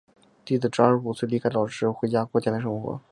[0.43, 2.99] 弟子至二十五岁离开老师回家过家庭生活。